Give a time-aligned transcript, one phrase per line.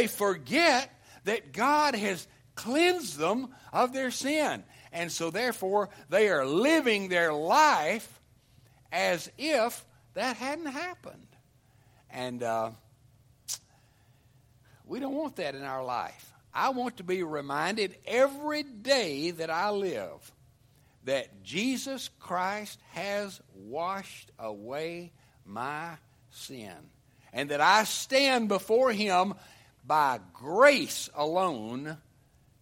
[0.00, 0.90] they forget
[1.24, 4.64] that God has cleansed them of their sin.
[4.92, 8.18] And so, therefore, they are living their life
[8.90, 9.84] as if
[10.14, 11.26] that hadn't happened.
[12.08, 12.70] And uh,
[14.86, 16.32] we don't want that in our life.
[16.54, 20.32] I want to be reminded every day that I live
[21.04, 25.12] that Jesus Christ has washed away
[25.44, 25.90] my
[26.30, 26.72] sin.
[27.34, 29.34] And that I stand before Him
[29.90, 31.96] by grace alone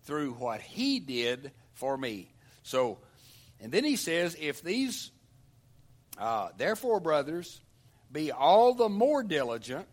[0.05, 2.33] through what He did for me.
[2.63, 3.01] So,
[3.61, 5.11] and then He says, if these,
[6.17, 7.61] uh, therefore, brothers,
[8.11, 9.89] be all the more diligent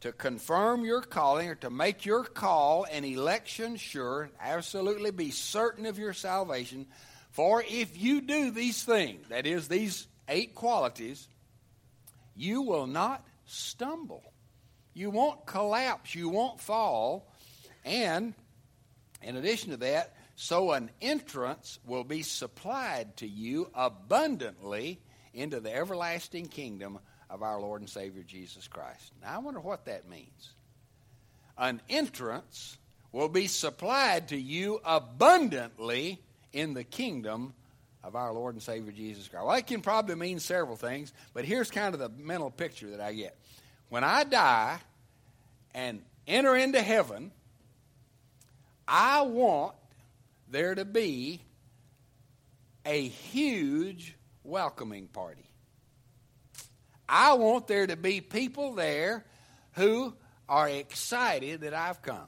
[0.00, 5.84] to confirm your calling or to make your call and election sure, absolutely be certain
[5.84, 6.86] of your salvation.
[7.32, 11.28] For if you do these things, that is, these eight qualities,
[12.34, 14.33] you will not stumble.
[14.94, 16.14] You won't collapse.
[16.14, 17.30] You won't fall.
[17.84, 18.34] And
[19.22, 25.00] in addition to that, so an entrance will be supplied to you abundantly
[25.32, 26.98] into the everlasting kingdom
[27.30, 29.12] of our Lord and Savior Jesus Christ.
[29.22, 30.50] Now, I wonder what that means.
[31.58, 32.78] An entrance
[33.12, 36.20] will be supplied to you abundantly
[36.52, 37.54] in the kingdom
[38.02, 39.46] of our Lord and Savior Jesus Christ.
[39.46, 43.00] Well, it can probably mean several things, but here's kind of the mental picture that
[43.00, 43.36] I get.
[43.94, 44.80] When I die
[45.72, 47.30] and enter into heaven,
[48.88, 49.76] I want
[50.50, 51.40] there to be
[52.84, 55.48] a huge welcoming party.
[57.08, 59.24] I want there to be people there
[59.74, 60.12] who
[60.48, 62.26] are excited that I've come.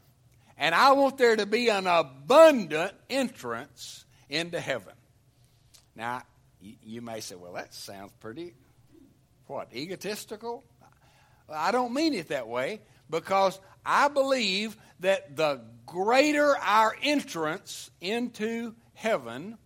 [0.56, 4.94] And I want there to be an abundant entrance into heaven.
[5.96, 6.22] Now,
[6.60, 8.54] you may say, well, that sounds pretty,
[9.48, 10.62] what, egotistical?
[11.52, 18.74] I don't mean it that way because I believe that the greater our entrance into
[18.94, 19.58] heaven,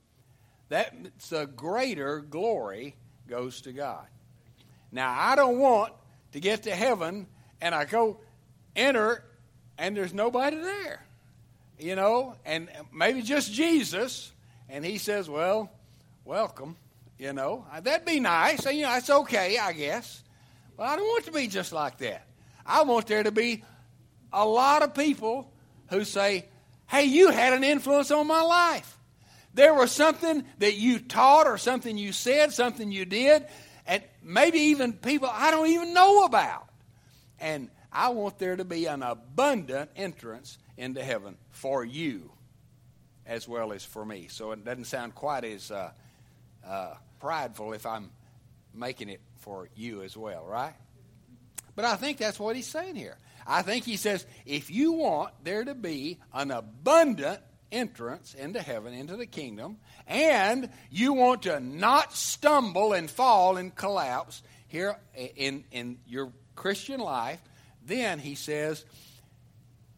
[0.69, 0.95] that
[1.31, 2.97] the greater glory
[3.29, 4.07] goes to God.
[4.93, 5.93] Now, I don't want
[6.33, 7.27] to get to heaven
[7.61, 8.19] and I go
[8.77, 9.25] enter
[9.79, 11.03] and there's nobody there,
[11.79, 14.31] you know, and maybe just Jesus,
[14.69, 15.71] and he says, Well,
[16.27, 16.77] welcome,
[17.19, 17.65] you know.
[17.83, 18.67] That'd be nice.
[18.67, 20.23] And, You know, it's okay, I guess.
[20.81, 22.27] But I don't want to be just like that.
[22.65, 23.63] I want there to be
[24.33, 25.53] a lot of people
[25.91, 26.47] who say,
[26.89, 28.97] Hey, you had an influence on my life.
[29.53, 33.47] There was something that you taught or something you said, something you did
[33.87, 36.67] and maybe even people I don't even know about.
[37.39, 42.33] And I want there to be an abundant entrance into heaven for you
[43.27, 44.29] as well as for me.
[44.31, 45.91] So it doesn't sound quite as uh,
[46.67, 48.09] uh, prideful if I'm
[48.73, 50.75] making it for you as well, right?
[51.75, 53.17] But I think that's what he's saying here.
[53.47, 57.41] I think he says if you want there to be an abundant
[57.73, 63.75] entrance into heaven, into the kingdom, and you want to not stumble and fall and
[63.75, 64.97] collapse here
[65.37, 67.41] in, in your Christian life,
[67.85, 68.85] then he says,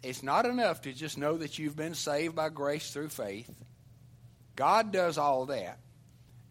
[0.03, 3.50] it's not enough to just know that you've been saved by grace through faith.
[4.56, 5.78] God does all that.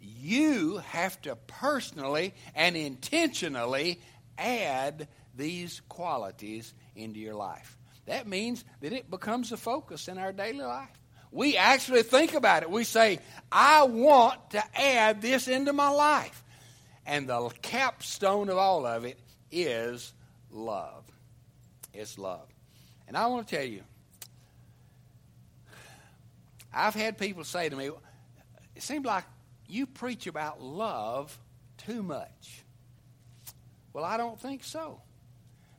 [0.02, 4.02] You have to personally and intentionally
[4.38, 7.78] add these qualities into your life.
[8.08, 10.90] That means that it becomes a focus in our daily life
[11.32, 12.70] we actually think about it.
[12.70, 13.20] We say,
[13.52, 16.44] I want to add this into my life.
[17.06, 19.18] And the capstone of all of it
[19.50, 20.14] is
[20.52, 21.06] love.
[21.94, 22.48] It's love.
[23.08, 23.82] And I want to tell you,
[26.74, 27.90] I've had people say to me,
[28.76, 29.24] it seems like
[29.72, 31.38] you preach about love
[31.78, 32.64] too much.
[33.94, 35.02] Well, I don't think so.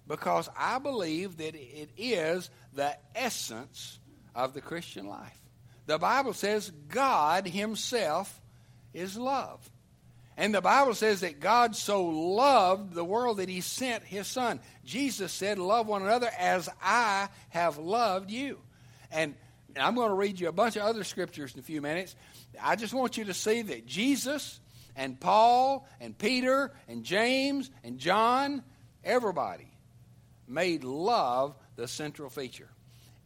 [0.08, 3.98] Because I believe that it is the essence
[4.34, 5.38] of the Christian life.
[5.86, 8.40] The Bible says God Himself
[8.92, 9.68] is love.
[10.36, 14.60] And the Bible says that God so loved the world that He sent His Son.
[14.84, 18.58] Jesus said, Love one another as I have loved you.
[19.10, 19.34] And
[19.76, 22.16] I'm going to read you a bunch of other scriptures in a few minutes.
[22.60, 24.60] I just want you to see that Jesus
[24.96, 28.62] and Paul and Peter and James and John,
[29.04, 29.68] everybody,
[30.46, 32.68] made love the central feature.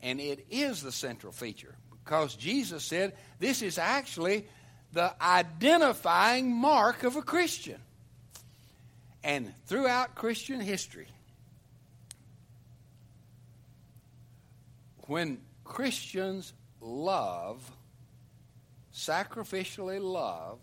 [0.02, 1.74] And it is the central feature.
[2.04, 4.46] Because Jesus said this is actually
[4.92, 7.80] the identifying mark of a Christian.
[9.24, 11.08] And throughout Christian history,
[15.08, 17.68] when Christians love,
[18.96, 20.58] sacrificially love,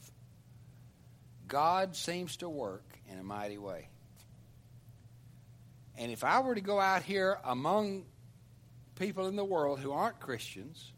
[1.47, 3.89] God seems to work in a mighty way.
[5.97, 8.05] And if I were to go out here among
[8.95, 10.91] people in the world who aren't Christians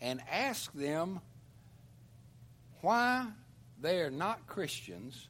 [0.00, 1.20] and ask them
[2.80, 3.26] why
[3.80, 5.28] they are not Christians,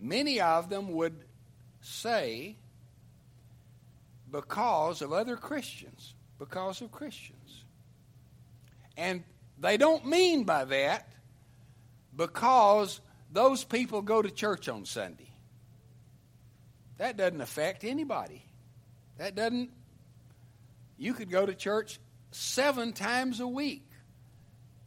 [0.00, 1.16] many of them would
[1.80, 2.56] say,
[4.30, 7.64] because of other Christians, because of Christians.
[8.96, 9.24] And
[9.58, 11.08] they don't mean by that
[12.16, 13.00] because
[13.32, 15.30] those people go to church on Sunday.
[16.98, 18.44] That doesn't affect anybody.
[19.18, 19.70] That doesn't,
[20.96, 21.98] you could go to church
[22.30, 23.86] seven times a week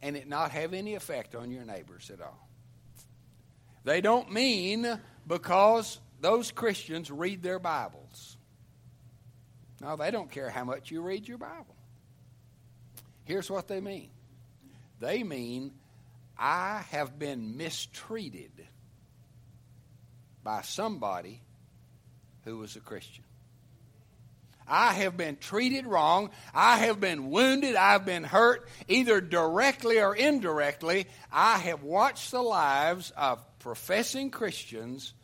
[0.00, 2.48] and it not have any effect on your neighbors at all.
[3.84, 8.36] They don't mean because those Christians read their Bibles.
[9.80, 11.76] No, they don't care how much you read your Bible.
[13.24, 14.10] Here's what they mean
[15.00, 15.72] they mean,
[16.38, 18.52] I have been mistreated
[20.42, 21.42] by somebody
[22.44, 23.24] who was a Christian.
[24.68, 26.30] I have been treated wrong.
[26.54, 27.74] I have been wounded.
[27.74, 31.06] I've been hurt, either directly or indirectly.
[31.32, 35.14] I have watched the lives of professing Christians,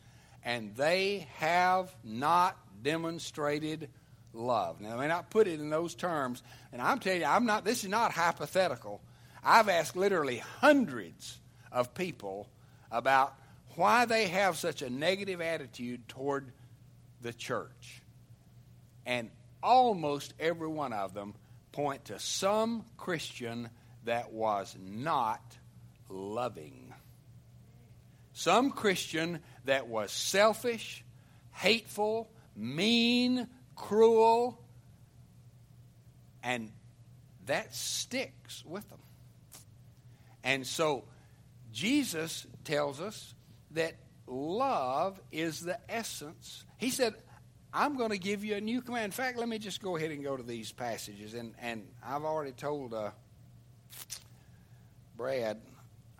[0.44, 3.90] and they have not demonstrated
[4.32, 4.80] love.
[4.80, 6.42] Now, I may not put it in those terms,
[6.72, 7.64] and I'm telling you, I'm not.
[7.64, 9.02] This is not hypothetical.
[9.44, 11.38] I've asked literally hundreds
[11.70, 12.48] of people
[12.90, 13.34] about
[13.76, 16.50] why they have such a negative attitude toward
[17.20, 18.02] the church.
[19.04, 19.30] And
[19.62, 21.34] almost every one of them
[21.72, 23.68] point to some Christian
[24.04, 25.42] that was not
[26.08, 26.94] loving.
[28.32, 31.04] Some Christian that was selfish,
[31.52, 34.60] hateful, mean, cruel,
[36.42, 36.70] and
[37.46, 38.98] that sticks with them.
[40.44, 41.04] And so
[41.72, 43.34] Jesus tells us
[43.72, 43.94] that
[44.26, 46.64] love is the essence.
[46.78, 47.14] He said,
[47.72, 49.06] I'm going to give you a new command.
[49.06, 51.34] In fact, let me just go ahead and go to these passages.
[51.34, 53.10] And, and I've already told uh,
[55.16, 55.60] Brad,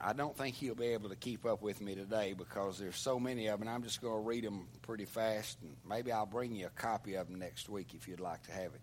[0.01, 3.21] I don't think he'll be able to keep up with me today because there's so
[3.21, 3.69] many of them.
[3.69, 5.59] I'm just going to read them pretty fast.
[5.63, 8.53] And maybe I'll bring you a copy of them next week if you'd like to
[8.53, 8.81] have it.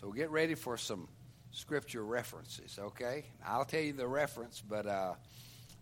[0.00, 1.08] So get ready for some
[1.52, 3.24] scripture references, okay?
[3.46, 5.14] I'll tell you the reference, but, uh,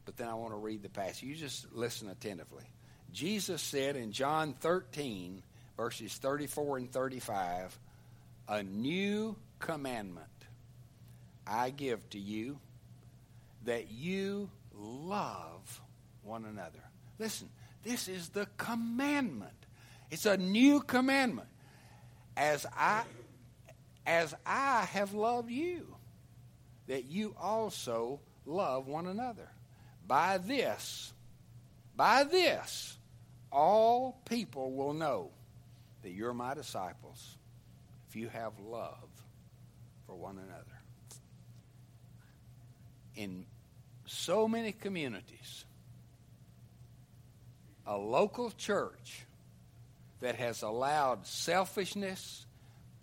[0.05, 1.23] but then I want to read the passage.
[1.23, 2.65] You just listen attentively.
[3.13, 5.43] Jesus said in John 13,
[5.77, 7.79] verses 34 and 35,
[8.49, 10.27] a new commandment
[11.47, 12.59] I give to you
[13.65, 15.81] that you love
[16.23, 16.81] one another.
[17.19, 17.49] Listen,
[17.85, 19.53] this is the commandment.
[20.11, 21.49] It's a new commandment.
[22.37, 23.05] As I
[24.07, 25.95] as I have loved you,
[26.87, 29.49] that you also love one another.
[30.07, 31.13] By this,
[31.97, 32.97] by this,
[33.51, 35.31] all people will know
[36.03, 37.37] that you're my disciples
[38.09, 39.09] if you have love
[40.07, 40.63] for one another.
[43.17, 43.47] In
[44.07, 45.65] so many communities,
[47.87, 49.25] a local church
[50.21, 52.46] that has allowed selfishness,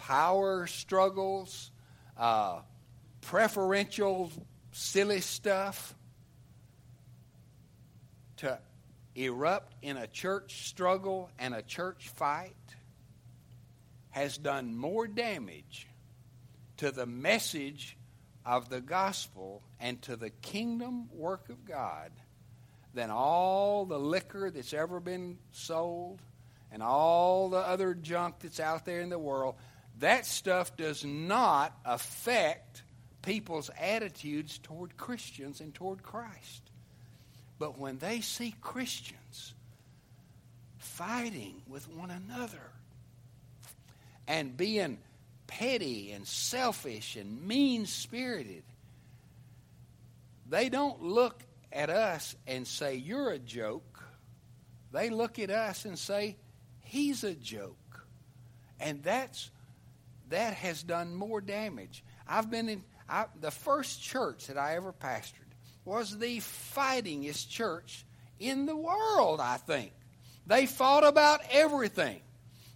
[0.07, 1.71] power struggles,
[2.17, 2.59] uh,
[3.21, 4.29] preferential,
[4.73, 5.95] silly stuff
[8.38, 8.59] to
[9.15, 12.55] erupt in a church struggle and a church fight
[14.09, 15.88] has done more damage
[16.77, 17.95] to the message
[18.45, 22.11] of the gospel and to the kingdom work of God
[22.94, 26.19] than all the liquor that's ever been sold
[26.73, 29.56] and all the other junk that's out there in the world.
[30.00, 32.83] That stuff does not affect
[33.21, 36.71] people's attitudes toward Christians and toward Christ.
[37.59, 39.54] But when they see Christians
[40.78, 42.71] fighting with one another
[44.28, 44.97] and being
[45.47, 48.64] petty and selfish and mean spirited,
[50.50, 54.04] they don't look at us and say, You're a joke.
[54.92, 56.35] They look at us and say,
[56.81, 58.06] He's a joke.
[58.80, 59.50] And that's
[60.30, 62.03] that has done more damage.
[62.27, 65.39] I've been in I, the first church that I ever pastored
[65.85, 68.06] was the fightingest church
[68.39, 69.92] in the world, I think.
[70.47, 72.21] They fought about everything.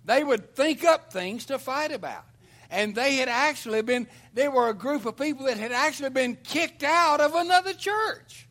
[0.06, 2.24] They would think up things to fight about.
[2.70, 6.36] And they had actually been, they were a group of people that had actually been
[6.36, 8.48] kicked out of another church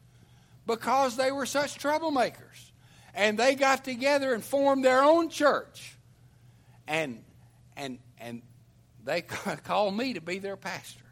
[0.66, 2.70] because they were such troublemakers.
[3.14, 5.96] And they got together and formed their own church.
[6.86, 7.22] And,
[7.76, 8.05] and, and
[9.06, 9.22] they
[9.64, 11.04] called me to be their pastor.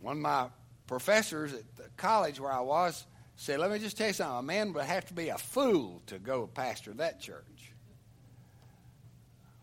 [0.00, 0.48] One of my
[0.86, 3.06] professors at the college where I was
[3.36, 4.38] said, Let me just tell you something.
[4.38, 7.72] A man would have to be a fool to go pastor that church.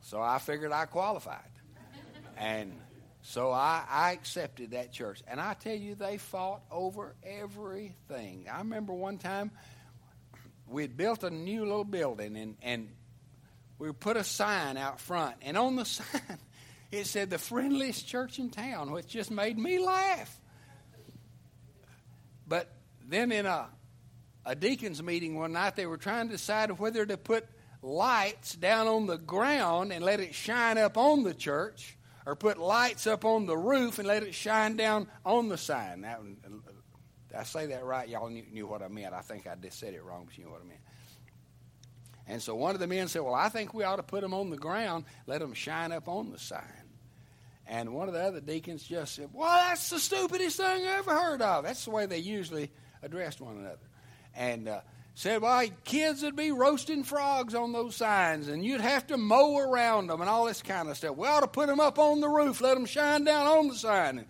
[0.01, 1.51] So I figured I qualified.
[2.37, 2.73] and
[3.21, 5.21] so I, I accepted that church.
[5.27, 8.47] And I tell you, they fought over everything.
[8.51, 9.51] I remember one time
[10.65, 12.89] we had built a new little building and, and
[13.81, 15.37] we put a sign out front.
[15.41, 16.37] And on the sign,
[16.91, 20.39] it said the friendliest church in town, which just made me laugh.
[22.47, 22.71] But
[23.07, 23.69] then in a,
[24.45, 27.47] a deacon's meeting one night, they were trying to decide whether to put
[27.81, 31.97] lights down on the ground and let it shine up on the church
[32.27, 36.01] or put lights up on the roof and let it shine down on the sign.
[36.01, 36.19] That,
[37.35, 38.07] I say that right?
[38.07, 39.15] Y'all knew, knew, what I meant.
[39.15, 40.81] I think I just said it wrong, but you know what I meant.
[42.31, 44.33] And so one of the men said, Well, I think we ought to put them
[44.33, 46.63] on the ground, let them shine up on the sign.
[47.67, 51.13] And one of the other deacons just said, Well, that's the stupidest thing I ever
[51.13, 51.65] heard of.
[51.65, 52.71] That's the way they usually
[53.03, 53.75] addressed one another.
[54.33, 54.79] And uh,
[55.13, 59.57] said, Well, kids would be roasting frogs on those signs, and you'd have to mow
[59.57, 61.17] around them and all this kind of stuff.
[61.17, 63.75] We ought to put them up on the roof, let them shine down on the
[63.75, 64.19] sign.
[64.19, 64.27] And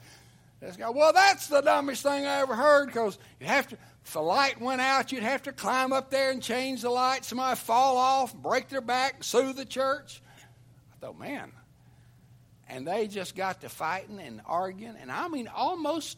[0.60, 3.78] this guy, Well, that's the dumbest thing I ever heard because you have to.
[4.06, 7.24] If the light went out, you'd have to climb up there and change the light.
[7.24, 10.22] Somebody fall off, break their back, sue the church.
[10.94, 11.52] I thought, man.
[12.68, 16.18] And they just got to fighting and arguing, and I mean almost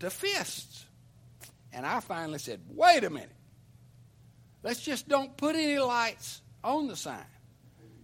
[0.00, 0.84] to fists.
[1.72, 3.30] And I finally said, wait a minute.
[4.62, 7.24] Let's just don't put any lights on the sign.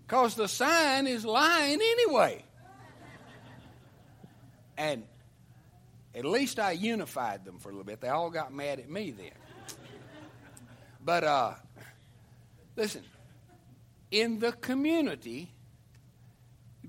[0.07, 2.45] Because the sign is lying anyway.
[4.77, 5.05] And
[6.15, 8.01] at least I unified them for a little bit.
[8.01, 9.31] They all got mad at me then.
[11.05, 11.55] But uh,
[12.77, 13.03] listen,
[14.11, 15.51] in the community,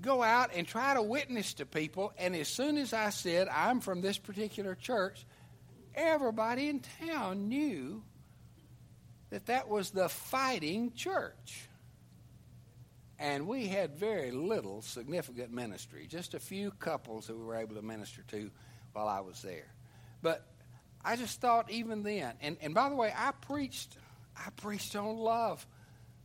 [0.00, 2.12] go out and try to witness to people.
[2.18, 5.24] And as soon as I said, I'm from this particular church,
[5.94, 8.02] everybody in town knew
[9.30, 11.68] that that was the fighting church.
[13.18, 17.76] And we had very little significant ministry, just a few couples that we were able
[17.76, 18.50] to minister to
[18.94, 19.66] while I was there.
[20.22, 20.44] But
[21.04, 23.96] I just thought even then, and, and by the way, I preached,
[24.36, 25.66] I preached on love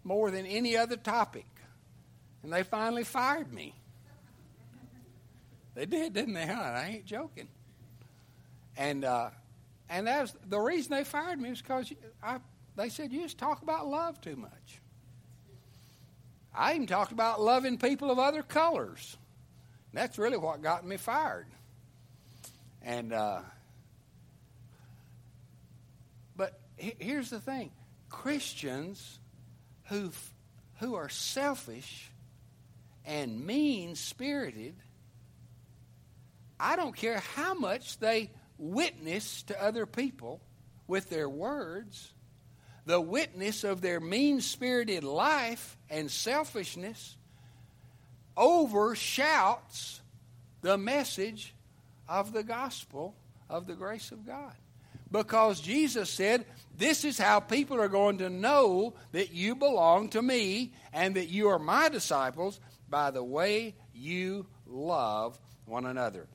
[0.04, 1.46] more than any other topic.
[2.44, 3.76] And they finally fired me.
[5.76, 6.48] They did, didn't they?
[6.48, 6.54] Huh?
[6.62, 7.48] I ain't joking.
[8.78, 9.30] And uh,
[9.90, 11.92] and that's the reason they fired me was because
[12.24, 12.38] I,
[12.76, 14.80] they said you just talk about love too much.
[16.54, 19.18] I even talked about loving people of other colors.
[19.94, 21.48] That's really what got me fired.
[22.90, 23.42] And uh,
[26.36, 27.70] but here's the thing:
[28.10, 29.20] Christians
[29.90, 30.12] who
[30.80, 32.10] who are selfish
[33.06, 34.74] and mean spirited.
[36.60, 40.42] I don't care how much they witness to other people
[40.88, 42.12] with their words,
[42.88, 47.18] the witness of their mean spirited life and selfishness
[48.36, 50.00] overshouts
[50.62, 51.54] the message
[52.10, 53.16] of the gospel
[53.50, 54.54] of the grace of God.
[55.12, 56.46] Because Jesus said,
[56.78, 61.30] This is how people are going to know that you belong to me and that
[61.30, 66.28] you are my disciples by the way you love one another.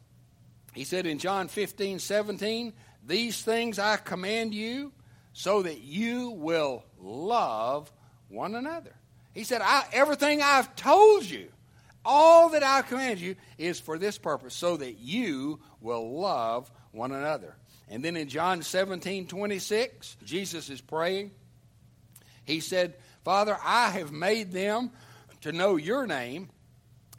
[0.73, 2.73] He said in John 15, 17,
[3.07, 4.93] These things I command you
[5.33, 7.93] so that you will love
[8.29, 8.95] one another.
[9.35, 9.63] He said,
[9.93, 11.49] Everything I've told you,
[12.05, 17.13] all that I command you, is for this purpose, so that you will love one
[17.13, 17.57] another.
[17.89, 21.31] And then in John 17, 26, Jesus is praying.
[22.45, 22.95] He said,
[23.25, 24.91] Father, I have made them
[25.43, 26.51] to know your name,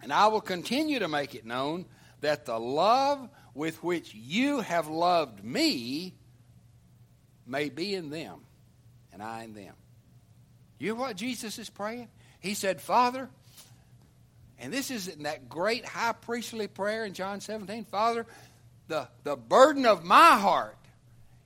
[0.01, 1.85] and I will continue to make it known
[2.21, 6.15] that the love with which you have loved me
[7.45, 8.41] may be in them,
[9.13, 9.75] and I in them.
[10.77, 12.09] You know what Jesus is praying?
[12.39, 13.29] He said, Father,
[14.59, 18.25] and this is in that great high priestly prayer in John 17, Father,
[18.87, 20.77] the, the burden of my heart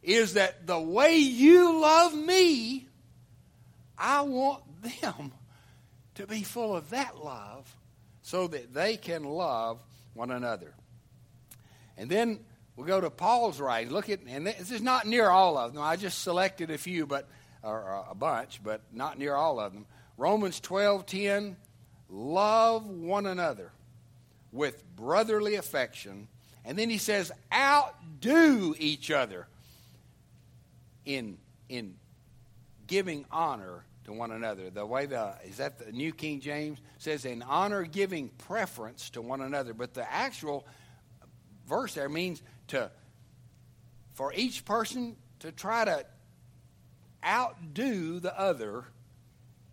[0.04, 2.88] is that the way you love me,
[3.98, 5.32] I want them
[6.16, 7.76] to be full of that love
[8.22, 9.80] so that they can love
[10.14, 10.74] one another.
[11.98, 12.40] And then
[12.76, 13.92] we'll go to Paul's writing.
[13.92, 15.82] Look at, and this is not near all of them.
[15.82, 17.28] I just selected a few, but
[17.62, 19.86] or uh, a bunch, but not near all of them.
[20.18, 21.58] Romans 12, 10,
[22.10, 23.72] love one another
[24.52, 26.28] with brotherly affection.
[26.66, 29.48] And then he says, outdo each other
[31.06, 31.38] in,
[31.68, 31.96] in
[32.88, 34.70] giving honor to one another.
[34.70, 39.22] The way the, is that the New King James says, in honor giving preference to
[39.22, 39.74] one another.
[39.74, 40.66] But the actual
[41.68, 42.92] verse there means to
[44.14, 46.06] for each person to try to
[47.26, 48.84] outdo the other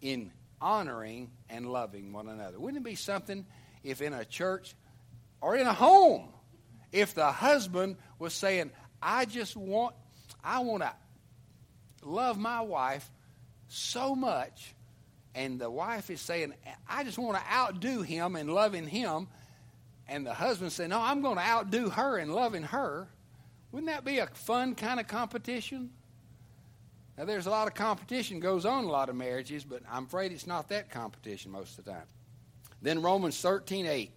[0.01, 2.59] in honoring and loving one another.
[2.59, 3.47] Wouldn't it be something
[3.83, 4.75] if in a church
[5.41, 6.29] or in a home,
[6.93, 8.71] if the husband was saying,
[9.03, 9.95] I just want,
[10.43, 10.93] I want to
[12.03, 13.11] love my wife
[13.69, 14.75] so much,
[15.35, 16.55] and the wife is saying,
[16.89, 19.29] I just want to outdo him in loving him,
[20.09, 23.09] and the husband saying, No, I'm going to outdo her in loving her.
[23.73, 25.91] Wouldn't that be a fun kind of competition?
[27.17, 30.33] Now, there's a lot of competition goes on a lot of marriages, but I'm afraid
[30.33, 32.07] it's not that competition most of the time.
[32.83, 34.13] Then Romans 13 8.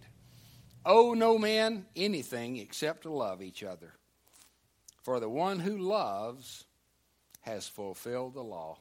[0.84, 3.92] Owe no man anything except to love each other.
[5.02, 6.64] For the one who loves
[7.40, 8.78] has fulfilled the law.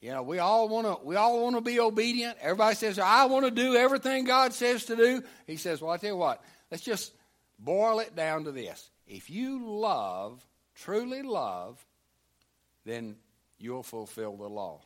[0.00, 2.38] You know, we all want to we all want to be obedient.
[2.40, 5.96] Everybody says, "I want to do everything God says to do." He says, "Well, I
[5.96, 6.42] tell you what.
[6.70, 7.12] Let's just
[7.58, 8.90] boil it down to this.
[9.06, 11.84] If you love, truly love,
[12.86, 13.18] then
[13.58, 14.80] you'll fulfill the law."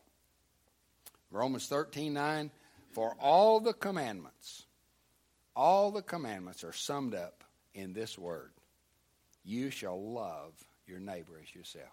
[1.30, 2.50] Romans 13:9,
[2.90, 4.66] "For all the commandments
[5.57, 8.52] all the commandments are summed up in this word
[9.42, 10.52] You shall love
[10.87, 11.92] your neighbor as yourself.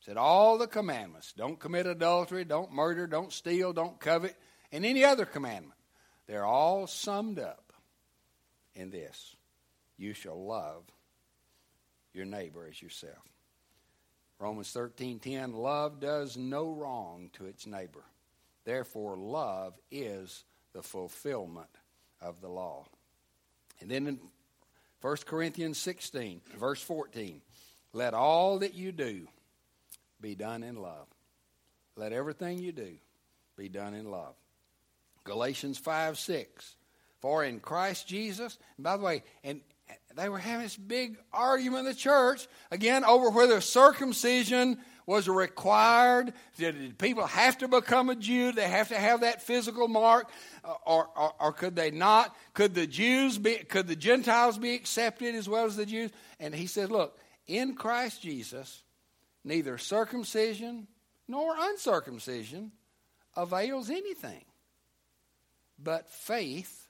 [0.00, 4.36] said all the commandments don't commit adultery, don't murder, don't steal, don't covet,
[4.72, 5.78] and any other commandment.
[6.26, 7.72] They're all summed up
[8.74, 9.36] in this
[9.96, 10.84] You shall love
[12.12, 13.35] your neighbor as yourself.
[14.38, 18.04] Romans 13:10 Love does no wrong to its neighbor.
[18.64, 21.70] Therefore love is the fulfillment
[22.20, 22.86] of the law.
[23.80, 24.20] And then in
[25.00, 27.40] 1 Corinthians 16, verse 14,
[27.92, 29.28] let all that you do
[30.20, 31.06] be done in love.
[31.94, 32.96] Let everything you do
[33.56, 34.34] be done in love.
[35.24, 36.76] Galatians 5 6.
[37.20, 39.60] For in Christ Jesus, by the way, and
[40.16, 46.32] they were having this big argument in the church, again, over whether circumcision was required.
[46.56, 48.50] Did people have to become a Jew?
[48.52, 50.30] They have to have that physical mark,
[50.64, 52.34] uh, or, or, or could they not?
[52.54, 53.56] Could the Jews be?
[53.56, 56.10] Could the Gentiles be accepted as well as the Jews?
[56.40, 58.82] And he said, "Look, in Christ Jesus,
[59.44, 60.88] neither circumcision
[61.28, 62.72] nor uncircumcision
[63.36, 64.44] avails anything,
[65.78, 66.85] but faith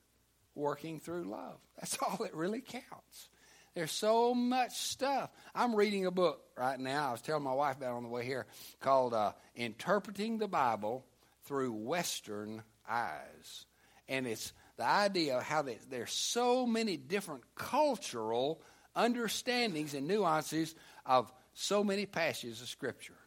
[0.56, 1.58] working through love.
[1.78, 3.28] That's all that really counts."
[3.76, 5.30] There's so much stuff.
[5.54, 7.10] I'm reading a book right now.
[7.10, 8.46] I was telling my wife about on the way here
[8.80, 11.04] called uh, Interpreting the Bible
[11.44, 13.66] Through Western Eyes.
[14.08, 18.62] And it's the idea of how they, there's so many different cultural
[18.94, 23.18] understandings and nuances of so many passages of Scripture.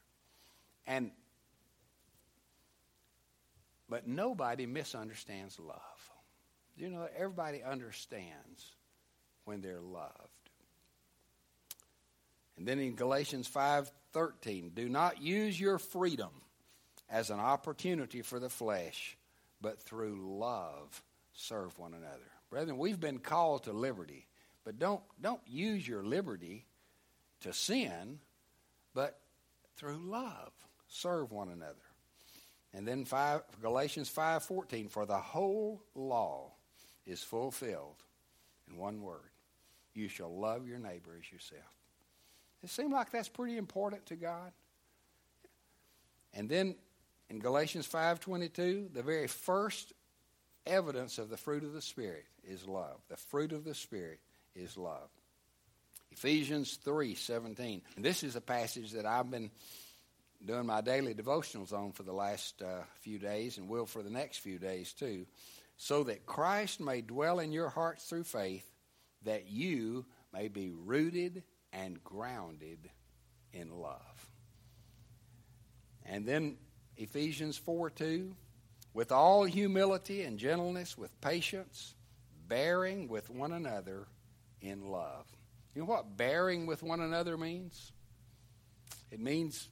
[0.87, 1.11] And
[3.87, 5.77] but nobody misunderstands love.
[6.79, 8.71] You know, everybody understands
[9.43, 10.13] when they're loved.
[12.57, 16.31] And then in Galatians 5:13, do not use your freedom
[17.09, 19.17] as an opportunity for the flesh,
[19.59, 22.31] but through love serve one another.
[22.49, 24.25] Brethren, we've been called to liberty,
[24.63, 26.65] but don't don't use your liberty
[27.41, 28.21] to sin,
[28.93, 29.19] but
[29.75, 30.53] through love
[30.87, 31.75] serve one another.
[32.71, 36.53] And then five, Galatians 5:14 for the whole law
[37.09, 38.03] is fulfilled
[38.69, 39.31] in one word.
[39.93, 41.63] You shall love your neighbor as yourself.
[42.63, 44.51] It seems like that's pretty important to God.
[46.33, 46.75] And then
[47.29, 49.93] in Galatians 5:22, the very first
[50.65, 53.01] evidence of the fruit of the spirit is love.
[53.07, 54.19] The fruit of the spirit
[54.55, 55.09] is love.
[56.11, 57.81] Ephesians 3:17.
[57.97, 59.51] This is a passage that I've been
[60.45, 64.09] doing my daily devotionals on for the last uh, few days and will for the
[64.09, 65.25] next few days too,
[65.81, 68.69] so that Christ may dwell in your hearts through faith,
[69.23, 72.89] that you may be rooted and grounded
[73.53, 74.29] in love.
[76.05, 76.57] And then
[76.97, 78.35] Ephesians 4 2,
[78.93, 81.95] with all humility and gentleness, with patience,
[82.49, 84.05] bearing with one another
[84.61, 85.25] in love.
[85.73, 87.93] You know what bearing with one another means?
[89.11, 89.69] It means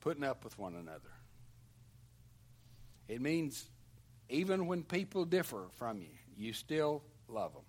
[0.00, 1.14] putting up with one another.
[3.08, 3.70] It means
[4.30, 7.62] even when people differ from you, you still love them.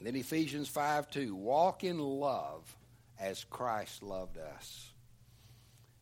[0.00, 2.76] Then Ephesians 5 2, walk in love
[3.18, 4.90] as Christ loved us.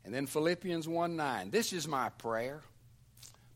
[0.05, 2.63] And then Philippians 1 9, this is my prayer.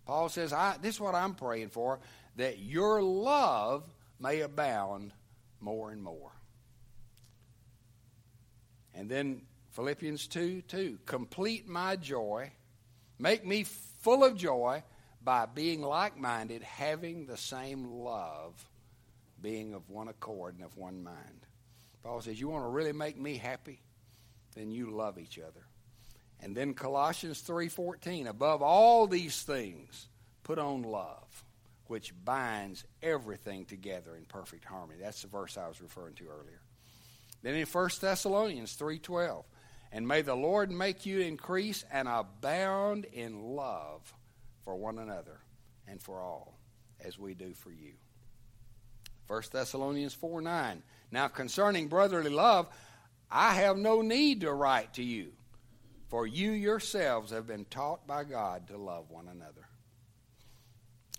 [0.06, 1.98] Paul says, I, This is what I'm praying for,
[2.36, 3.82] that your love
[4.20, 5.12] may abound
[5.60, 6.30] more and more.
[8.94, 9.42] And then
[9.72, 12.52] Philippians 2 2, complete my joy,
[13.18, 14.82] make me full of joy
[15.26, 18.64] by being like minded, having the same love
[19.42, 21.46] being of one accord and of one mind.
[22.04, 23.80] Paul says, You want to really make me happy?
[24.54, 25.66] Then you love each other.
[26.40, 30.06] And then Colossians 3:14, above all these things,
[30.44, 31.44] put on love,
[31.88, 35.00] which binds everything together in perfect harmony.
[35.00, 36.60] That's the verse I was referring to earlier.
[37.42, 39.44] Then in 1 Thessalonians 3:12,
[39.90, 44.14] and may the Lord make you increase and abound in love
[44.66, 45.38] for one another
[45.86, 46.58] and for all,
[47.00, 47.92] as we do for you.
[49.28, 50.82] 1 Thessalonians 4 9.
[51.12, 52.66] Now concerning brotherly love,
[53.30, 55.28] I have no need to write to you,
[56.08, 59.68] for you yourselves have been taught by God to love one another.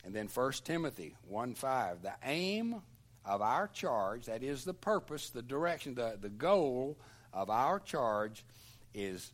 [0.03, 2.01] And then 1 Timothy 1 5.
[2.01, 2.81] The aim
[3.25, 6.97] of our charge, that is the purpose, the direction, the, the goal
[7.31, 8.43] of our charge
[8.93, 9.31] is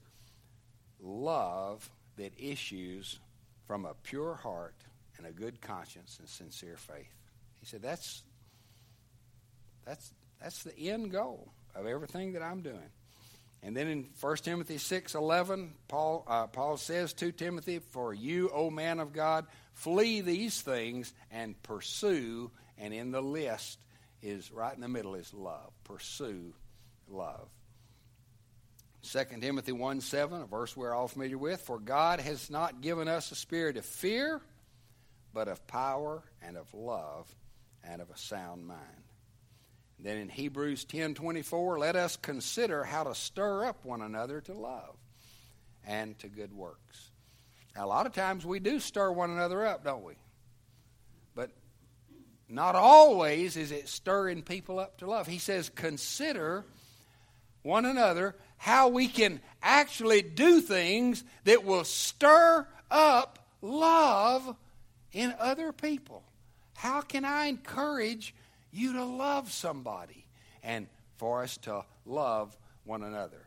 [0.99, 3.19] love that issues
[3.67, 4.75] from a pure heart
[5.17, 7.13] and a good conscience and sincere faith.
[7.59, 8.23] He said that's
[9.85, 12.89] that's that's the end goal of everything that I'm doing.
[13.61, 18.69] And then in 1 Timothy 6:11, Paul uh, Paul says to Timothy, "For you, O
[18.69, 23.79] man of God, flee these things and pursue." And in the list
[24.21, 25.71] is right in the middle is love.
[25.83, 26.53] Pursue
[27.07, 27.47] love.
[29.03, 31.61] 2 Timothy 1 7, a verse we're all familiar with.
[31.61, 34.41] For God has not given us a spirit of fear,
[35.33, 37.33] but of power and of love
[37.83, 38.79] and of a sound mind.
[39.97, 44.39] And then in Hebrews 10 24, let us consider how to stir up one another
[44.41, 44.95] to love
[45.85, 47.11] and to good works.
[47.75, 50.13] Now, a lot of times we do stir one another up, don't we?
[51.35, 51.51] But
[52.47, 55.27] not always is it stirring people up to love.
[55.27, 56.63] He says, consider
[57.63, 64.55] one another how we can actually do things that will stir up love
[65.11, 66.23] in other people.
[66.73, 68.33] How can I encourage
[68.71, 70.23] you to love somebody
[70.63, 73.45] and for us to love one another?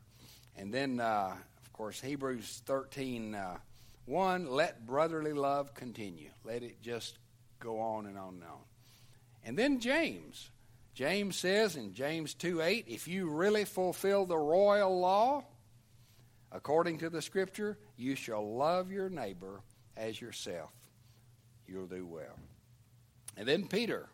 [0.55, 1.33] And then, uh,
[1.65, 3.57] of course, Hebrews 13 uh,
[4.05, 6.29] 1 let brotherly love continue.
[6.45, 7.17] Let it just
[7.59, 8.61] go on and on and on.
[9.47, 10.51] And then James.
[10.97, 15.45] James says in James 2 8, if you really fulfill the royal law,
[16.51, 19.61] according to the scripture, you shall love your neighbor
[19.95, 20.71] as yourself
[21.69, 22.39] you'll do well.
[23.37, 24.09] And then Peter.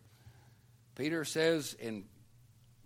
[0.96, 2.04] Peter says in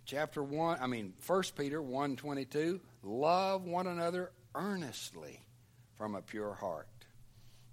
[0.05, 5.41] chapter 1, I mean 1 Peter 1:22, love one another earnestly
[5.95, 6.87] from a pure heart.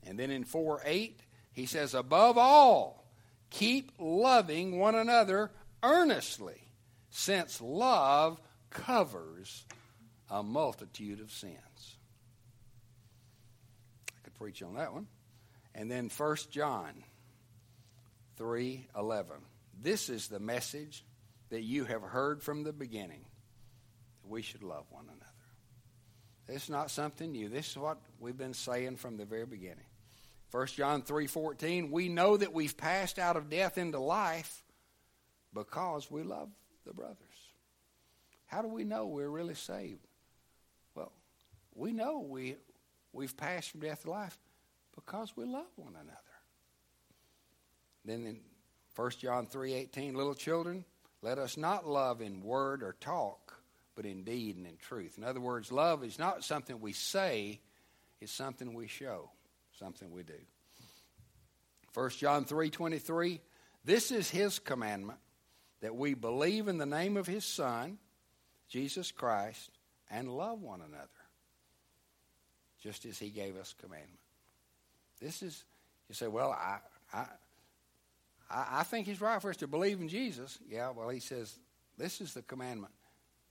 [0.02, 1.20] And then in 4 8,
[1.52, 3.04] he says, above all,
[3.50, 5.50] keep loving one another
[5.84, 6.60] earnestly,
[7.10, 9.64] since love covers
[10.30, 11.96] a multitude of sins.
[14.08, 15.06] I could preach on that one.
[15.74, 17.04] And then 1 John
[18.36, 19.44] 3:11.
[19.80, 21.04] This is the message
[21.50, 23.24] that you have heard from the beginning.
[24.22, 25.20] that We should love one another.
[26.48, 27.48] It's not something new.
[27.48, 29.86] This is what we've been saying from the very beginning.
[30.50, 34.63] 1 John 3:14, we know that we've passed out of death into life
[35.54, 36.50] because we love
[36.84, 37.16] the brothers.
[38.46, 40.06] How do we know we're really saved?
[40.94, 41.12] Well,
[41.74, 42.56] we know we
[43.12, 44.36] we've passed from death to life
[44.94, 46.20] because we love one another.
[48.04, 48.40] Then in
[48.94, 50.84] 1 John 3:18, little children,
[51.22, 53.62] let us not love in word or talk,
[53.94, 55.16] but in deed and in truth.
[55.16, 57.60] In other words, love is not something we say,
[58.20, 59.30] it's something we show,
[59.78, 60.38] something we do.
[61.94, 63.40] 1 John 3:23,
[63.84, 65.18] this is his commandment
[65.84, 67.98] that we believe in the name of his son,
[68.70, 69.68] Jesus Christ,
[70.10, 71.08] and love one another,
[72.82, 74.18] just as he gave us commandment.
[75.20, 75.62] This is,
[76.08, 76.78] you say, well, I,
[77.12, 77.26] I,
[78.50, 80.58] I think he's right for us to believe in Jesus.
[80.66, 81.54] Yeah, well, he says,
[81.98, 82.94] this is the commandment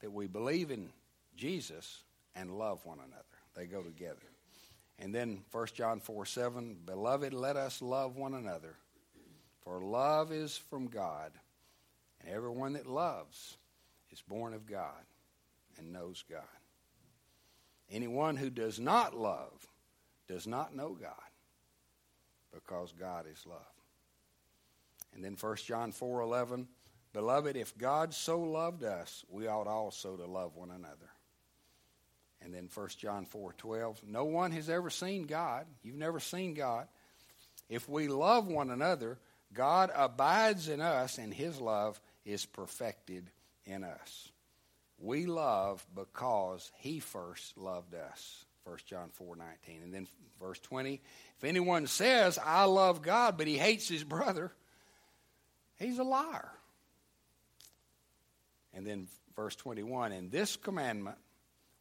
[0.02, 0.90] that we believe in
[1.38, 2.02] Jesus
[2.36, 3.24] and love one another.
[3.56, 4.18] They go together.
[4.98, 8.74] And then 1 John 4 7, Beloved, let us love one another,
[9.62, 11.32] for love is from God,
[12.24, 13.58] and everyone that loves
[14.12, 15.04] is born of God
[15.78, 16.44] and knows God.
[17.92, 19.68] Anyone who does not love
[20.28, 21.14] does not know God,
[22.54, 23.60] because God is love.
[25.14, 26.68] And then 1 John 4:11,
[27.12, 31.10] beloved, if God so loved us, we ought also to love one another.
[32.42, 35.68] And then 1 John 4:12, no one has ever seen God.
[35.84, 36.88] You've never seen God.
[37.70, 39.20] If we love one another,
[39.54, 43.30] God abides in us and his love is perfected
[43.66, 44.30] in us.
[45.00, 48.46] We love because he first loved us.
[48.64, 49.82] 1 John 4 19.
[49.84, 50.08] And then
[50.40, 51.02] verse 20
[51.38, 54.54] if anyone says, I love God, but he hates his brother,
[55.76, 56.52] he's a liar.
[58.74, 61.18] And then verse 21 In this commandment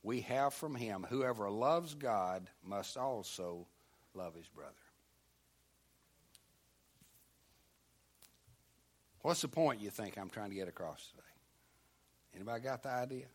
[0.02, 1.06] we have from him.
[1.08, 3.66] Whoever loves God must also
[4.14, 4.72] love his brother.
[9.22, 11.22] What's the point you think I'm trying to get across today?
[12.34, 13.26] Anybody got the idea?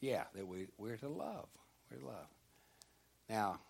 [0.00, 1.48] Yeah, that we, we're to love.
[1.90, 2.28] We're to love.
[3.28, 3.60] Now,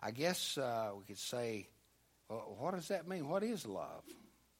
[0.00, 1.68] I guess uh, we could say,
[2.28, 3.28] well, what does that mean?
[3.28, 4.04] What is love?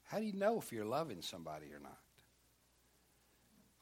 [0.04, 1.98] How do you know if you're loving somebody or not?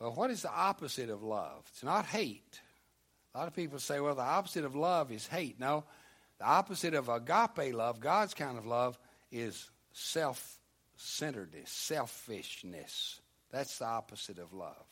[0.00, 1.64] Well, what is the opposite of love?
[1.68, 2.60] It's not hate.
[3.34, 5.58] A lot of people say, well, the opposite of love is hate.
[5.60, 5.84] No,
[6.38, 8.98] the opposite of agape love, God's kind of love,
[9.30, 10.58] is self
[10.96, 13.20] centeredness, selfishness.
[13.50, 14.84] That's the opposite of love.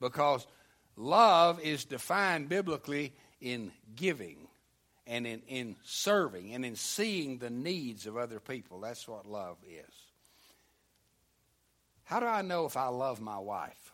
[0.00, 0.46] Because
[0.96, 4.48] love is defined biblically in giving
[5.06, 8.80] and in, in serving and in seeing the needs of other people.
[8.80, 9.94] That's what love is.
[12.04, 13.92] How do I know if I love my wife?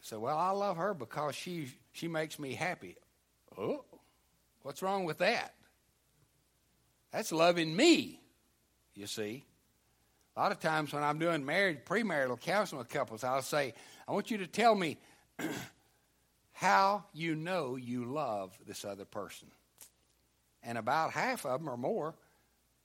[0.00, 2.96] So, well, I love her because she she makes me happy.
[3.56, 3.84] Oh,
[4.62, 5.54] what's wrong with that?
[7.10, 8.20] That's loving me,
[8.94, 9.44] you see.
[10.36, 13.74] A lot of times when I'm doing marriage, premarital counseling with couples, I'll say,
[14.08, 14.98] I want you to tell me
[16.52, 19.48] how you know you love this other person.
[20.62, 22.14] And about half of them or more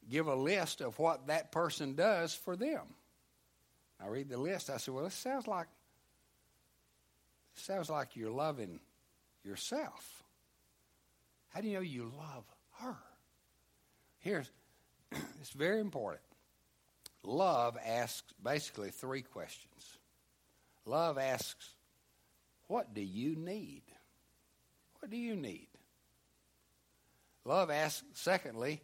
[0.09, 2.81] give a list of what that person does for them.
[4.01, 4.69] I read the list.
[4.69, 5.67] I said, well, this sounds like
[7.55, 8.79] sounds like you're loving
[9.43, 10.23] yourself.
[11.49, 12.45] How do you know you love
[12.79, 12.95] her?
[14.19, 14.49] Here's
[15.39, 16.23] it's very important.
[17.23, 19.97] Love asks basically three questions.
[20.85, 21.73] Love asks,
[22.67, 23.83] What do you need?
[24.99, 25.67] What do you need?
[27.45, 28.81] Love asks, secondly,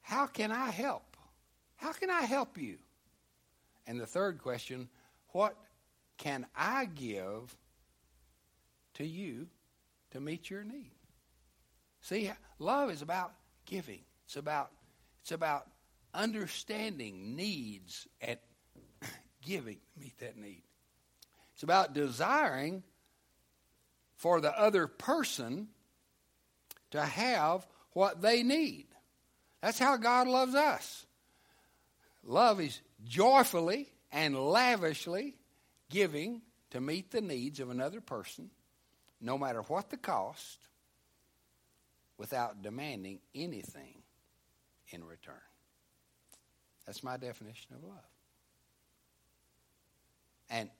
[0.00, 1.16] How can I help?
[1.76, 2.78] How can I help you?
[3.86, 4.88] And the third question,
[5.32, 5.56] What
[6.16, 7.56] can I give
[8.94, 9.46] to you
[10.12, 10.92] to meet your need?
[12.00, 13.32] See, love is about
[13.66, 14.00] giving.
[14.24, 14.70] It's about
[15.28, 15.66] it's about
[16.14, 18.38] understanding needs and
[19.42, 20.62] giving to meet that need.
[21.52, 22.82] It's about desiring
[24.16, 25.68] for the other person
[26.92, 28.86] to have what they need.
[29.60, 31.04] That's how God loves us.
[32.24, 35.34] Love is joyfully and lavishly
[35.90, 38.48] giving to meet the needs of another person,
[39.20, 40.58] no matter what the cost,
[42.16, 43.98] without demanding anything
[44.90, 45.34] in return.
[46.86, 47.98] That's my definition of love.
[50.50, 50.70] And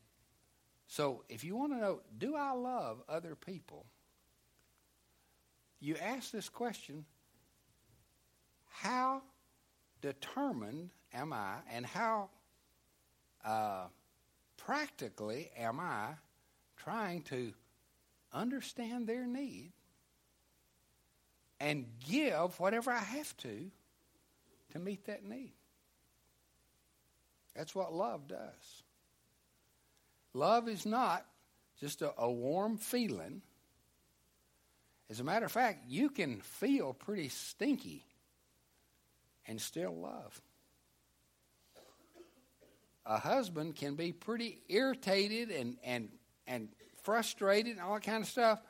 [0.87, 3.85] so, if you want to know, do I love other people?
[5.81, 7.05] You ask this question
[8.67, 9.23] how
[10.01, 12.31] determined am I, and how
[13.45, 13.87] uh,
[14.57, 16.15] practically am I
[16.77, 17.53] trying to
[18.33, 19.73] understand their need
[21.61, 23.71] and give whatever I have to
[24.73, 25.53] to meet that need?
[27.55, 28.83] That's what love does.
[30.35, 31.27] Love is not
[31.81, 33.43] just a, a warm feeling.
[35.11, 38.05] As a matter of fact, you can feel pretty stinky
[39.47, 40.41] and still love.
[43.07, 46.11] A husband can be pretty irritated and, and,
[46.47, 46.69] and
[47.03, 48.61] frustrated and all that kind of stuff,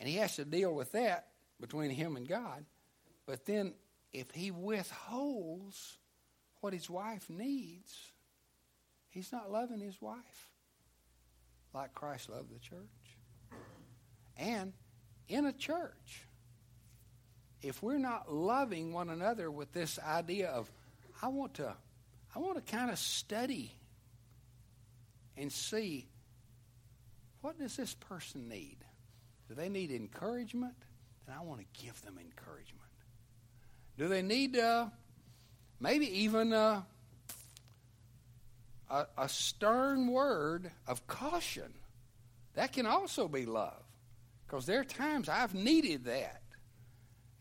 [0.00, 1.28] and he has to deal with that
[1.60, 2.64] between him and God.
[3.26, 3.74] But then,
[4.14, 5.98] if he withholds
[6.60, 8.12] what his wife needs,
[9.10, 10.50] he's not loving his wife
[11.74, 12.78] like Christ loved the church.
[14.38, 14.72] And
[15.28, 16.26] in a church,
[17.60, 20.70] if we're not loving one another with this idea of,
[21.20, 21.74] I want to,
[22.34, 23.72] I want to kind of study
[25.36, 26.08] and see
[27.40, 28.78] what does this person need?
[29.48, 30.76] Do they need encouragement?
[31.26, 32.83] Then I want to give them encouragement.
[33.96, 34.86] Do they need uh,
[35.80, 36.86] maybe even a,
[38.90, 41.72] a, a stern word of caution.
[42.54, 43.82] That can also be love.
[44.46, 46.42] Because there are times I've needed that,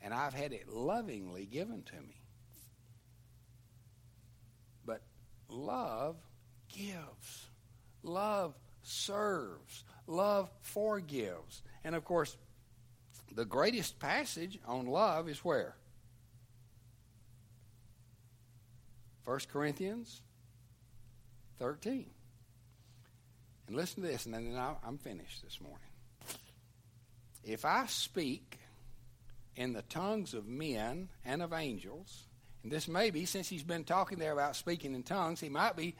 [0.02, 2.22] and I've had it lovingly given to me.
[4.86, 5.02] But
[5.48, 6.16] love
[6.70, 7.48] gives,
[8.02, 11.62] love serves, love forgives.
[11.84, 12.36] And of course,
[13.36, 15.76] the greatest passage on love is where?
[19.26, 20.22] 1 Corinthians
[21.60, 22.10] 13.
[23.68, 25.80] And listen to this, and then I'm finished this morning.
[27.44, 28.60] If I speak
[29.56, 32.24] in the tongues of men and of angels,
[32.64, 35.76] and this may be, since he's been talking there about speaking in tongues, he might
[35.76, 35.96] be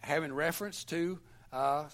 [0.00, 1.18] having reference to
[1.52, 1.84] uh,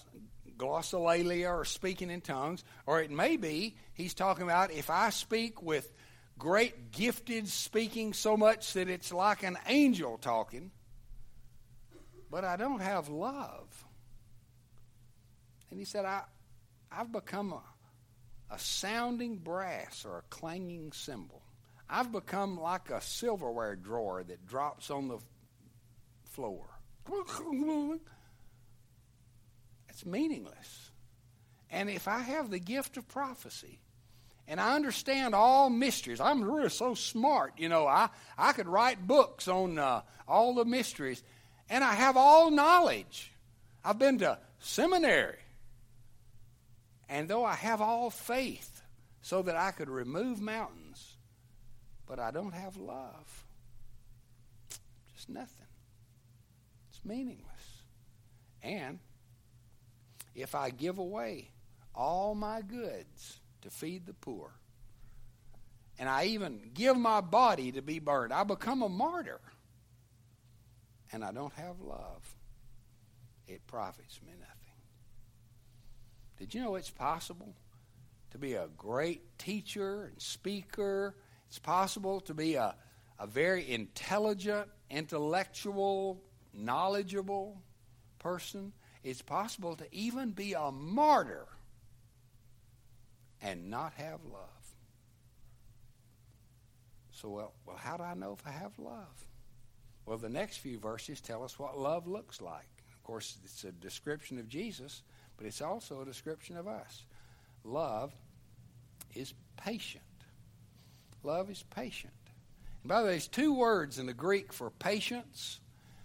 [0.57, 5.61] glossolalia or speaking in tongues, or it may be he's talking about if I speak
[5.61, 5.91] with
[6.37, 10.71] great gifted speaking so much that it's like an angel talking,
[12.29, 13.85] but I don't have love.
[15.69, 16.23] And he said, I,
[16.91, 17.61] I've become a,
[18.53, 21.41] a sounding brass or a clanging cymbal.
[21.89, 25.19] I've become like a silverware drawer that drops on the
[26.23, 26.65] floor.
[29.89, 30.91] It's meaningless.
[31.69, 33.79] And if I have the gift of prophecy,
[34.47, 36.19] and I understand all mysteries.
[36.19, 37.87] I'm really so smart, you know.
[37.87, 41.23] I, I could write books on uh, all the mysteries,
[41.69, 43.31] and I have all knowledge.
[43.83, 45.37] I've been to seminary.
[47.09, 48.81] And though I have all faith
[49.21, 51.17] so that I could remove mountains,
[52.07, 53.45] but I don't have love,
[55.13, 55.67] just nothing.
[56.89, 57.45] It's meaningless.
[58.63, 58.99] And
[60.35, 61.51] if I give away
[61.93, 64.51] all my goods to feed the poor,
[65.99, 69.39] and I even give my body to be burned, I become a martyr,
[71.11, 72.35] and I don't have love,
[73.47, 74.55] it profits me nothing.
[76.37, 77.53] Did you know it's possible
[78.31, 81.15] to be a great teacher and speaker?
[81.47, 82.73] It's possible to be a,
[83.19, 87.61] a very intelligent, intellectual, knowledgeable
[88.17, 88.73] person.
[89.03, 91.45] It's possible to even be a martyr
[93.41, 94.61] and not have love.
[97.11, 99.25] So, well, well, how do I know if I have love?
[100.05, 102.67] Well, the next few verses tell us what love looks like.
[102.93, 105.03] Of course, it's a description of Jesus,
[105.37, 107.05] but it's also a description of us.
[107.63, 108.11] Love
[109.13, 110.03] is patient.
[111.23, 112.13] Love is patient.
[112.83, 115.59] And by the way, there's two words in the Greek for patience.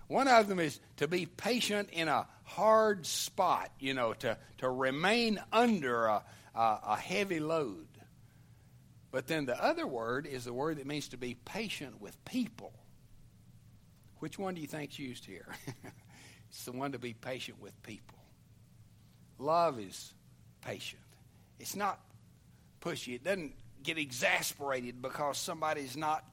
[0.08, 4.68] One of them is to be patient in a hard spot, you know, to, to
[4.68, 6.22] remain under a,
[6.56, 7.86] a, a heavy load.
[9.10, 12.72] But then the other word is the word that means to be patient with people.
[14.18, 15.46] Which one do you think's used here?
[16.50, 18.18] it's the one to be patient with people.
[19.38, 20.12] Love is
[20.62, 21.02] patient.
[21.58, 22.00] It's not
[22.80, 23.14] pushy.
[23.14, 26.24] It doesn't get exasperated because somebody's not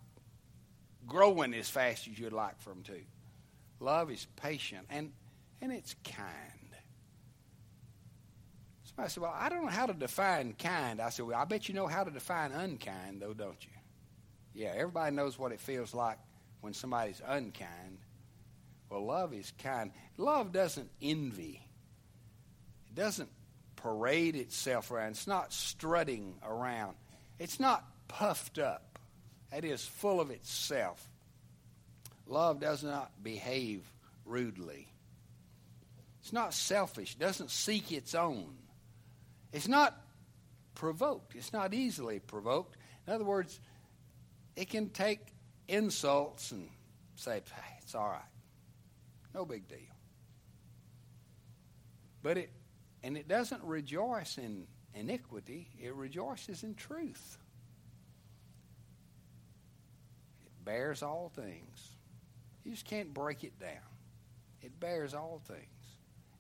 [1.06, 3.00] growing as fast as you'd like for them to.
[3.80, 5.12] Love is patient and,
[5.62, 6.63] and it's kind.
[8.96, 11.02] Somebody said, Well, I don't know how to define kind.
[11.02, 13.72] I said, Well, I bet you know how to define unkind, though, don't you?
[14.54, 16.18] Yeah, everybody knows what it feels like
[16.62, 17.98] when somebody's unkind.
[18.90, 19.92] Well, love is kind.
[20.18, 21.62] Love doesn't envy,
[22.88, 23.30] it doesn't
[23.76, 26.96] parade itself around, it's not strutting around,
[27.40, 29.00] it's not puffed up.
[29.52, 31.08] It is full of itself.
[32.26, 33.84] Love does not behave
[34.26, 34.88] rudely.
[36.22, 38.56] It's not selfish, doesn't seek its own.
[39.54, 39.96] It's not
[40.76, 42.76] provoked, it's not easily provoked.
[43.08, 43.60] In other words,
[44.56, 45.20] it can take
[45.68, 46.68] insults and
[47.16, 48.22] say, hey, it's all right.
[49.34, 49.78] No big deal.
[52.24, 52.50] But it,
[53.04, 57.38] and it doesn't rejoice in iniquity, it rejoices in truth.
[60.46, 61.90] It bears all things.
[62.64, 63.70] You just can't break it down.
[64.62, 65.83] It bears all things.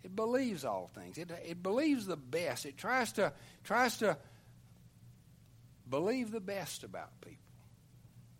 [0.03, 1.17] It believes all things.
[1.17, 2.65] It, it believes the best.
[2.65, 3.31] It tries to
[3.63, 4.17] tries to
[5.89, 7.37] believe the best about people.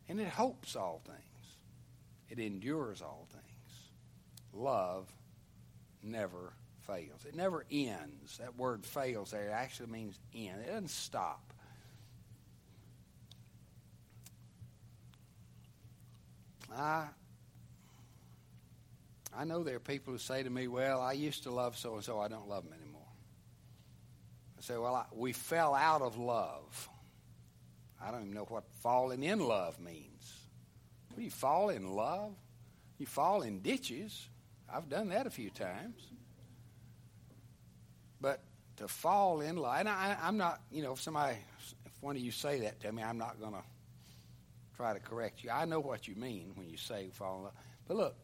[0.09, 1.19] And it hopes all things.
[2.29, 3.43] It endures all things.
[4.53, 5.07] Love
[6.01, 7.25] never fails.
[7.25, 8.37] It never ends.
[8.39, 10.61] That word fails there actually means end.
[10.61, 11.53] It doesn't stop.
[16.75, 17.07] I
[19.35, 21.95] I know there are people who say to me, Well, I used to love so
[21.95, 23.01] and so, I don't love them anymore.
[24.57, 26.89] I say, Well, I, we fell out of love.
[28.01, 30.33] I don't even know what falling in love means.
[31.17, 32.33] You fall in love,
[32.97, 34.27] you fall in ditches.
[34.71, 36.01] I've done that a few times.
[38.19, 38.41] But
[38.77, 41.37] to fall in love, and I, I'm not, you know, if somebody,
[41.85, 43.63] if one of you say that to me, I'm not going to
[44.75, 45.51] try to correct you.
[45.51, 47.53] I know what you mean when you say fall in love.
[47.87, 48.15] But look,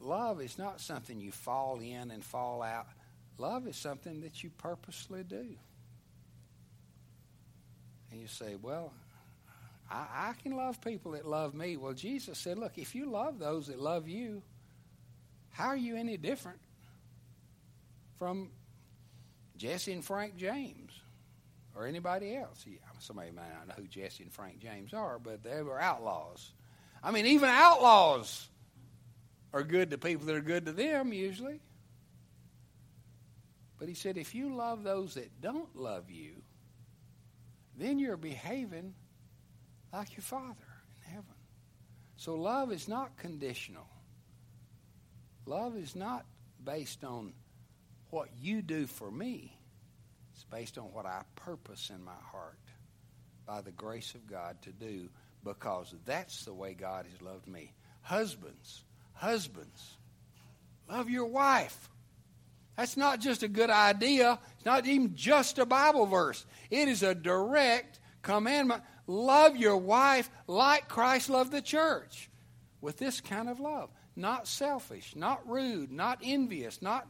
[0.00, 2.86] love is not something you fall in and fall out.
[3.38, 5.46] Love is something that you purposely do.
[8.10, 8.92] And you say, well,
[9.90, 11.76] I, I, can love people that love me.
[11.76, 14.42] Well, Jesus said, look, if you love those that love you,
[15.50, 16.58] how are you any different
[18.18, 18.50] from
[19.56, 20.92] Jesse and Frank James
[21.76, 22.64] or anybody else?
[22.66, 26.52] Yeah, somebody might not know who Jesse and Frank James are, but they were outlaws.
[27.02, 28.48] I mean, even outlaws
[29.52, 31.60] are good to people that are good to them, usually.
[33.78, 36.32] But he said, if you love those that don't love you,
[37.76, 38.94] then you're behaving
[39.92, 40.66] like your Father
[41.06, 41.34] in heaven.
[42.16, 43.86] So love is not conditional.
[45.46, 46.26] Love is not
[46.64, 47.32] based on
[48.10, 49.56] what you do for me.
[50.34, 52.58] It's based on what I purpose in my heart
[53.46, 55.08] by the grace of God to do
[55.44, 57.72] because that's the way God has loved me.
[58.02, 58.84] Husbands,
[59.18, 59.96] husbands,
[60.88, 61.90] love your wife.
[62.76, 64.38] That's not just a good idea.
[64.56, 66.46] It's not even just a Bible verse.
[66.70, 68.82] It is a direct commandment.
[69.08, 72.30] Love your wife like Christ loved the church
[72.80, 73.90] with this kind of love.
[74.14, 77.08] Not selfish, not rude, not envious, not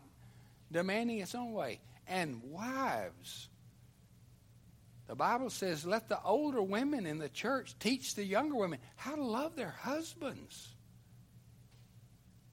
[0.73, 1.81] demanding its own way.
[2.07, 3.49] And wives,
[5.07, 9.17] the Bible says, let the older women in the church teach the younger women how
[9.17, 10.69] to love their husbands.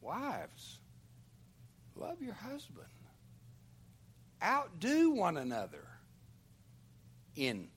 [0.06, 0.78] Wives,
[1.96, 2.86] love your husband.
[4.44, 5.84] Outdo one another
[7.36, 7.70] in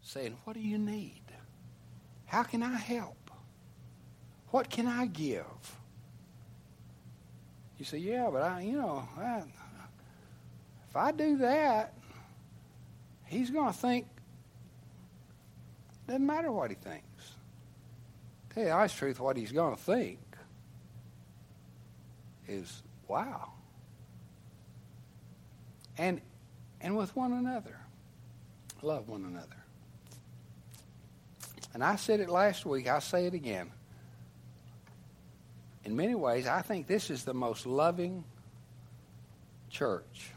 [0.00, 1.24] saying, What do you need?
[2.26, 3.32] How can I help?
[4.50, 5.44] What can I give?
[7.78, 9.42] You say, Yeah, but I, you know, I,
[10.88, 11.94] if I do that,
[13.24, 14.06] he's going to think
[16.06, 17.32] doesn't matter what he thinks.
[18.50, 20.18] Tell you the honest truth, what he's going to think
[22.52, 23.50] is, wow.
[25.98, 26.20] And,
[26.80, 27.78] and with one another.
[28.82, 29.56] Love one another.
[31.74, 33.70] And I said it last week, I'll say it again.
[35.84, 38.24] In many ways, I think this is the most loving
[39.70, 40.30] church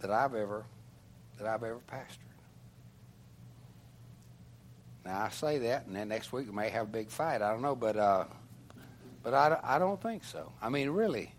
[0.00, 0.64] that I've ever
[1.38, 2.18] that I've ever pastored.
[5.04, 7.42] Now I say that, and then next week we may have a big fight.
[7.42, 8.24] I don't know, but uh,
[9.22, 10.52] but I, I don't think so.
[10.62, 11.34] I mean, really,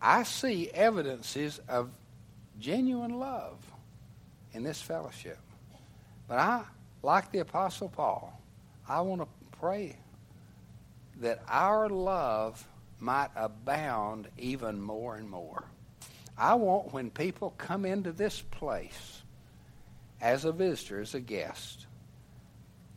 [0.00, 1.90] I see evidences of
[2.58, 3.58] genuine love
[4.52, 5.38] in this fellowship.
[6.28, 6.62] But I,
[7.02, 8.40] like the Apostle Paul,
[8.88, 9.96] I want to pray
[11.20, 12.66] that our love
[12.98, 15.64] might abound even more and more.
[16.36, 19.22] I want when people come into this place
[20.20, 21.86] as a visitor, as a guest,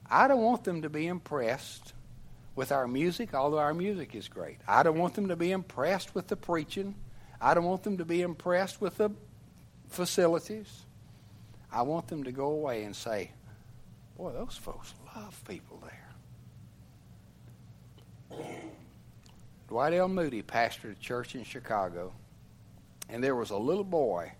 [0.09, 1.93] I don't want them to be impressed
[2.55, 4.57] with our music, although our music is great.
[4.67, 6.95] I don't want them to be impressed with the preaching.
[7.41, 9.09] I don't want them to be impressed with the
[9.89, 10.71] facilities.
[11.71, 13.31] I want them to go away and say,
[14.17, 15.99] Boy, those folks love people there.
[19.67, 20.07] Dwight L.
[20.07, 22.13] Moody pastored a church in Chicago,
[23.09, 24.31] and there was a little boy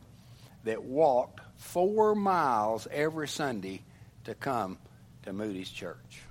[0.64, 3.82] that walked four miles every Sunday
[4.26, 4.78] to come
[5.24, 6.22] to Moody's church.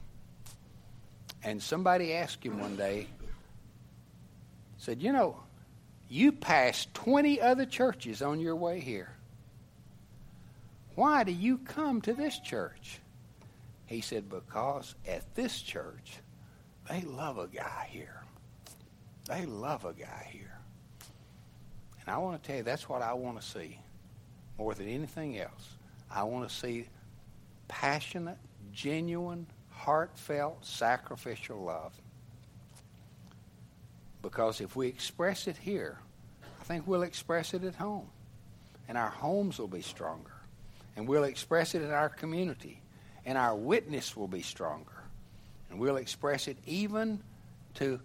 [1.44, 3.08] And somebody asked him one day,
[4.78, 5.40] said, You know,
[6.08, 9.12] you passed 20 other churches on your way here.
[10.94, 13.00] Why do you come to this church?
[13.86, 16.18] He said, Because at this church,
[16.88, 18.22] they love a guy here.
[19.28, 20.58] They love a guy here.
[22.00, 23.78] And I want to tell you, that's what I want to see
[24.58, 25.76] more than anything else.
[26.10, 26.88] I want to see
[27.68, 28.38] passionate,
[28.72, 29.46] genuine,
[29.82, 31.92] heartfelt, sacrificial love.
[34.22, 35.98] Because if we express it here,
[36.60, 38.06] I think we'll express it at home.
[38.88, 40.30] And our homes will be stronger.
[40.96, 42.80] And we'll express it in our community.
[43.24, 45.02] And our witness will be stronger.
[45.70, 47.20] And we'll express it even
[47.74, 47.98] to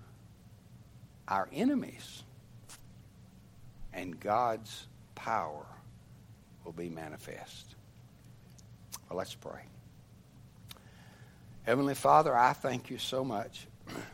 [1.28, 2.24] our enemies.
[3.94, 5.66] And God's power
[6.66, 7.76] will be manifest.
[9.10, 9.62] Well, let's pray.
[11.68, 13.68] Heavenly Father, I thank you so much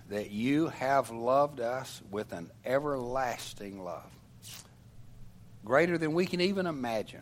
[0.10, 4.12] that you have loved us with an everlasting love,
[5.64, 7.22] greater than we can even imagine,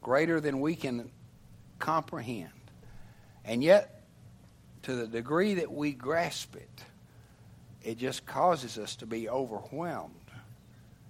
[0.00, 1.10] greater than we can
[1.80, 2.52] comprehend.
[3.44, 4.04] And yet,
[4.82, 6.84] to the degree that we grasp it,
[7.82, 10.30] it just causes us to be overwhelmed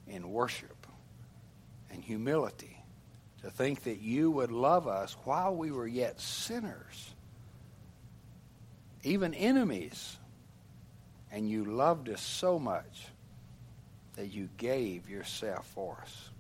[0.09, 0.87] in worship
[1.91, 2.83] and humility
[3.43, 7.13] to think that you would love us while we were yet sinners
[9.07, 10.17] even enemies.
[11.33, 13.09] And you loved us so much
[14.17, 16.31] that you gave yourself for us.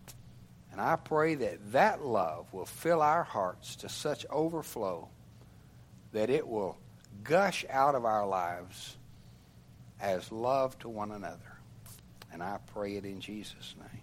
[0.73, 5.09] And I pray that that love will fill our hearts to such overflow
[6.13, 6.79] that it will
[7.25, 8.97] gush out of our lives
[10.01, 11.59] as love to one another.
[12.33, 14.03] And I pray it in Jesus' name.